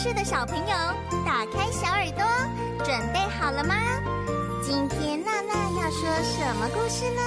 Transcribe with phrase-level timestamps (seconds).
[0.00, 0.66] 事的小朋友，
[1.26, 2.24] 打开小耳朵，
[2.84, 3.74] 准备好了吗？
[4.62, 7.22] 今天娜娜要说什么故事呢？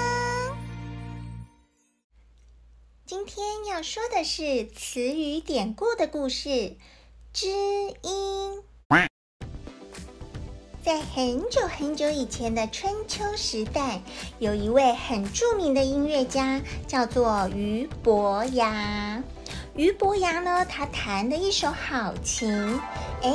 [3.05, 6.77] 今天要说的是词语典故的故事，
[7.33, 8.63] 知音。
[10.81, 14.01] 在很久很久以前的春秋时代，
[14.39, 19.21] 有一位很著名的音乐家，叫做俞伯牙。
[19.75, 22.77] 俞伯牙呢，他弹的一手好琴。
[23.21, 23.31] 哎，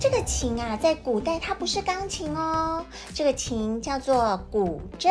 [0.00, 5.10] 这个琴啊，在古代它不是钢琴哦，这个琴叫做古筝，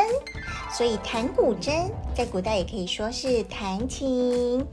[0.71, 4.65] 所以弹古筝在古代也可以说是弹琴。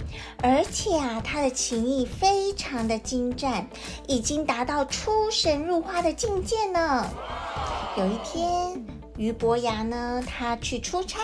[0.43, 3.67] 而且啊，他的琴艺非常的精湛，
[4.07, 7.11] 已经达到出神入化的境界呢。
[7.99, 8.87] 有一天，
[9.21, 11.19] 俞伯牙呢，他去出差，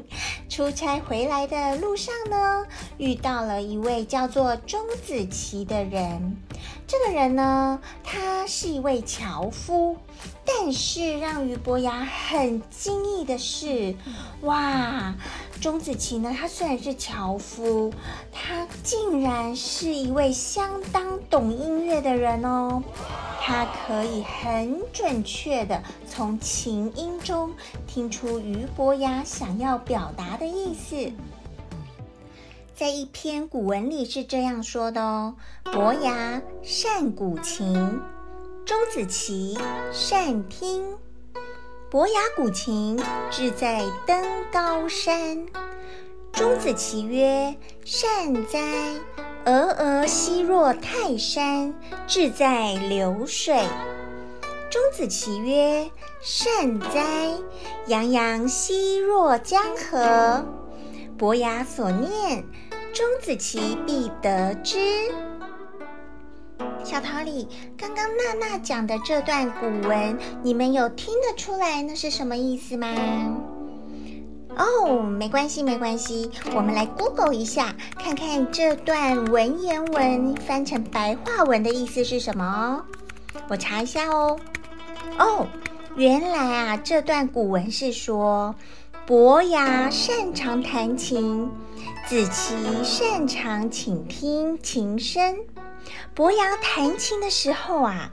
[0.48, 2.64] 出差回来的路上呢，
[2.96, 6.38] 遇到了一位叫做钟子期的人。
[6.86, 9.98] 这个人呢，他是一位樵夫，
[10.46, 13.94] 但是让俞伯牙很惊异的是，
[14.40, 15.14] 哇，
[15.60, 17.92] 钟子期呢，他虽然是樵夫，
[18.32, 22.82] 他竟然是一位相当懂音乐的人哦。
[23.44, 27.52] 他可以很准确地从琴音中
[27.88, 31.10] 听出俞伯牙想要表达的意思。
[32.72, 37.74] 在一篇古文里是这样说的哦：伯牙善鼓琴，
[38.64, 39.58] 钟子期
[39.92, 40.96] 善听。
[41.90, 42.96] 伯牙鼓琴，
[43.28, 45.44] 志在登高山。
[46.32, 48.60] 钟子期曰：善哉。
[49.44, 51.74] 峨峨兮若泰山，
[52.06, 53.56] 志在流水。
[54.70, 55.90] 钟子期曰
[56.22, 57.32] ：“善哉！
[57.88, 60.44] 洋洋兮若江河。”
[61.18, 62.44] 伯牙所念，
[62.92, 64.78] 钟子期必得之。
[66.84, 72.88] 小桃李，刚刚娜娜讲的这段古文，你们有听得出来那是什么意思吗？
[74.56, 76.30] 哦没关系，没关系。
[76.54, 82.84] 我们来 Google 一下，看看这段文言文翻成白话文的意思是什么。
[83.48, 84.38] 我查一下哦。
[85.18, 85.46] 哦
[85.96, 88.54] 原来啊，这段古文是说，
[89.06, 91.50] 伯牙擅长弹琴，
[92.06, 95.36] 子期擅长倾听琴声。
[96.14, 98.10] 伯牙弹琴的时候啊。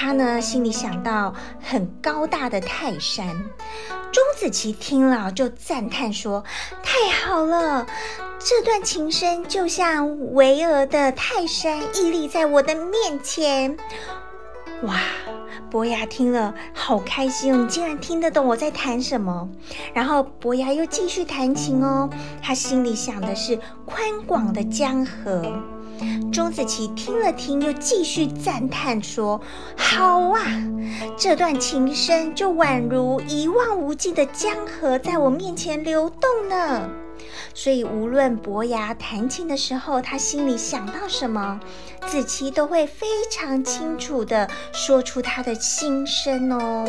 [0.00, 3.26] 他呢，心里想到很高大的泰山，
[4.12, 6.44] 钟子期听了就赞叹说
[6.84, 7.84] ：“太好了，
[8.38, 13.76] 这段琴声就像巍峨的泰山屹立在我的面前。”
[14.86, 15.00] 哇，
[15.68, 17.56] 伯牙听了好开心哦！
[17.56, 19.48] 你竟然听得懂我在弹什么？
[19.92, 22.08] 然后伯牙又继续弹琴哦，
[22.40, 25.60] 他心里想的是宽广的江河。
[26.32, 29.40] 钟子期听了听，又继续赞叹说
[29.76, 30.40] ：“好啊，
[31.16, 36.88] 这段琴声就宛如一望无际的江河，在我面前流动呢。
[37.52, 41.60] 所以，无论伯牙弹琴的时候，他心里想到什么，
[42.06, 46.86] 子期都会非常清楚地说出他的心声哦。”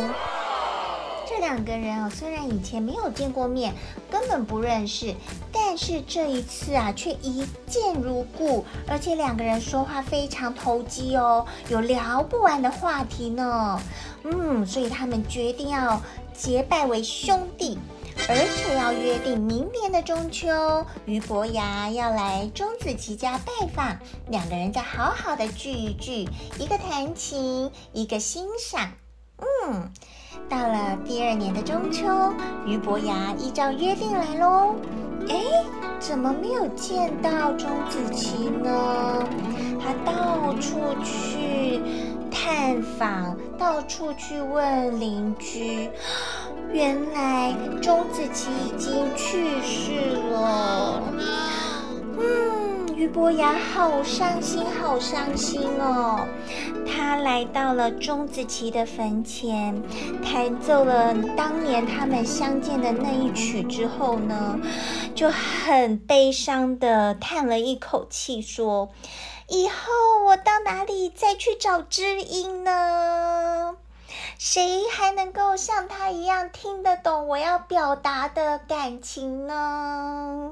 [1.39, 3.73] 两个人哦，虽然以前没有见过面，
[4.11, 5.15] 根本不认识，
[5.51, 13.81] 但是这一次啊，却一见如故，而且两个人说话非常投机哦，有聊不完的话题呢。
[14.23, 16.01] 嗯，所以他们决定要
[16.33, 17.79] 结拜为兄弟，
[18.27, 23.97] 而且要约定明年的中秋，俞伯牙要来钟子期家拜访，
[24.27, 26.27] 两个人再好好的聚一聚，
[26.59, 28.91] 一个弹琴，一个欣赏。
[29.69, 29.89] 嗯。
[30.47, 32.07] 到了第二年的中秋，
[32.65, 34.75] 俞伯牙依照约定来喽。
[35.27, 35.35] 哎，
[35.99, 39.27] 怎么没有见到钟子期呢？
[39.79, 41.81] 他到处去
[42.31, 45.89] 探访，到处去问邻居。
[46.71, 51.03] 原来钟子期已经去世了。
[52.99, 56.27] 俞伯牙好伤心，好伤心哦。
[56.85, 59.81] 他来到了钟子期的坟前，
[60.21, 64.59] 弹奏了当年他们相见的那一曲之后呢，
[65.15, 68.89] 就很悲伤地叹了一口气，说
[69.47, 73.77] ：“以后我到哪里再去找知音呢？
[74.37, 80.51] 谁还能够像他一样听得懂我要表达的感情呢？”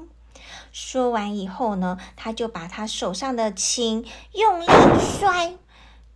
[0.80, 5.54] 说完以后呢，他就把他手上的琴用力一摔，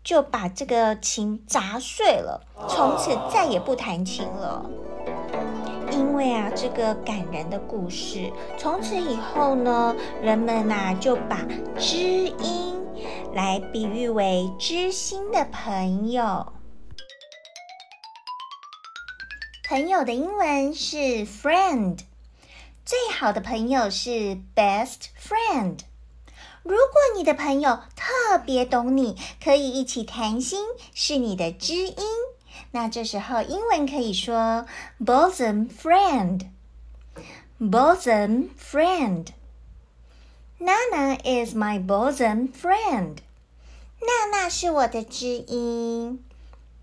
[0.04, 4.70] 就把这个琴砸碎了，从此再也不弹琴了。
[5.90, 11.44] 因为啊，这个感人的故事，从此以后呢，人们呐、啊、就把
[11.76, 12.80] 知音
[13.34, 16.52] 来比喻为知心的朋友。
[19.68, 21.98] 朋友的英文是 friend。
[22.84, 25.78] 最好的朋友是 best friend。
[26.64, 31.96] 如果你的朋友特别懂你，可以一起谈心，是你的知音，
[32.72, 34.66] 那这时候英文可以说
[34.98, 36.48] bosom friend。
[37.60, 39.28] bosom friend。
[40.58, 43.18] Nana is my bosom friend。
[44.00, 46.24] 娜娜是我的知音。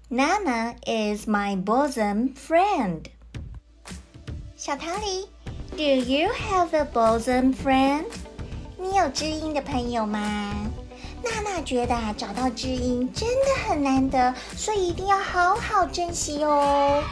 [0.10, 3.06] Nana is my bosom friend。
[4.56, 5.28] 小桃李。
[5.78, 8.06] Do you have a bosom friend？
[8.78, 10.54] 你有知音的朋友吗？
[11.24, 17.04] 娜娜觉得，找到知音真的很难得，所以一定要好好珍惜哦。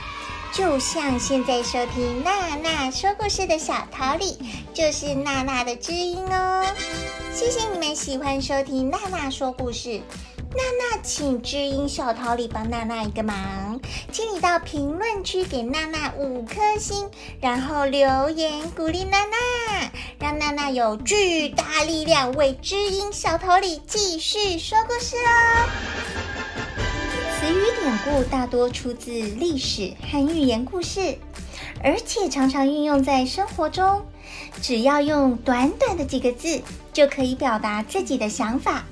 [0.54, 4.38] 就像现在收听娜娜说故事的小桃李，
[4.74, 6.66] 就是娜娜的知音哦。
[7.34, 10.02] 谢谢你们喜欢收听娜娜说故事。
[10.58, 13.80] 娜娜，请知音小桃李帮娜娜一个忙，
[14.12, 17.08] 请你到评论区给娜娜五颗星，
[17.40, 25.70] 然后留言鼓励娜娜，让娜娜有巨大力量为知音小桃李继续说故事哦。
[27.40, 31.20] 词语典故大多出自历史和寓言故事，
[31.84, 34.04] 而且常常运用在生活中，
[34.60, 38.84] 只要用短短的几个字就可以表达自己的想法。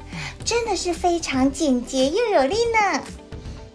[0.46, 3.02] 真的是非常简洁又有力呢。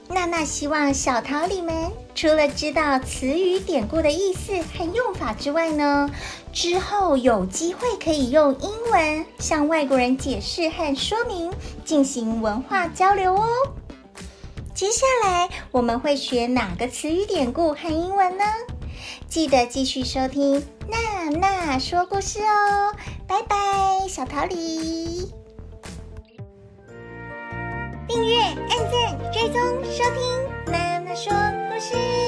[0.08, 6.08] 娜娜希望小桃李们除了知道词语典故的意思和用法之外呢，
[6.52, 11.52] 之后有机会可以用英文向外国人解释和说明，
[11.84, 13.46] 进行文化交流哦。
[14.74, 18.44] 接下来我们会学哪个词语典故和英文呢？
[19.28, 22.92] 记得继续收听娜娜说故事哦。
[23.28, 25.39] 拜拜，小桃李。
[28.10, 31.32] 订阅、按键、追踪、收听，妈妈说
[31.70, 32.19] 故事。